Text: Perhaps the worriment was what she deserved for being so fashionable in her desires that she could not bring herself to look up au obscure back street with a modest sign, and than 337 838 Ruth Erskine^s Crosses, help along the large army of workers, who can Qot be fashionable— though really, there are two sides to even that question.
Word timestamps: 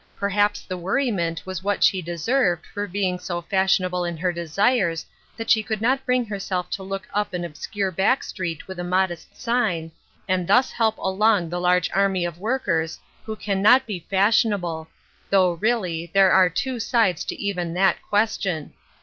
Perhaps 0.17 0.61
the 0.61 0.79
worriment 0.79 1.45
was 1.45 1.61
what 1.61 1.83
she 1.83 2.01
deserved 2.01 2.65
for 2.65 2.87
being 2.87 3.19
so 3.19 3.39
fashionable 3.39 4.03
in 4.03 4.17
her 4.17 4.33
desires 4.33 5.05
that 5.37 5.51
she 5.51 5.61
could 5.61 5.79
not 5.79 6.03
bring 6.07 6.25
herself 6.25 6.71
to 6.71 6.81
look 6.81 7.07
up 7.13 7.29
au 7.35 7.43
obscure 7.45 7.91
back 7.91 8.23
street 8.23 8.67
with 8.67 8.79
a 8.79 8.83
modest 8.83 9.39
sign, 9.39 9.91
and 10.27 10.47
than 10.47 10.47
337 10.47 10.47
838 10.47 10.47
Ruth 10.49 10.49
Erskine^s 10.49 10.49
Crosses, 10.49 10.71
help 10.71 10.97
along 10.97 11.49
the 11.49 11.61
large 11.61 11.91
army 11.93 12.25
of 12.25 12.39
workers, 12.39 12.99
who 13.25 13.35
can 13.35 13.63
Qot 13.63 13.85
be 13.85 14.07
fashionable— 14.09 14.87
though 15.29 15.51
really, 15.51 16.09
there 16.15 16.31
are 16.31 16.49
two 16.49 16.79
sides 16.79 17.23
to 17.25 17.39
even 17.39 17.75
that 17.75 18.01
question. 18.01 18.73